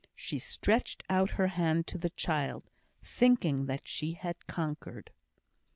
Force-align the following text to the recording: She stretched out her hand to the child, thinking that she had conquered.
She 0.15 0.39
stretched 0.39 1.03
out 1.11 1.29
her 1.37 1.45
hand 1.49 1.85
to 1.85 1.99
the 1.99 2.09
child, 2.09 2.71
thinking 3.03 3.67
that 3.67 3.87
she 3.87 4.13
had 4.13 4.47
conquered. 4.47 5.11